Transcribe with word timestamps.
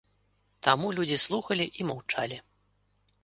Таму 0.67 0.87
людзі 0.99 1.17
слухалі 1.25 1.65
і 1.81 1.87
маўчалі. 1.89 2.37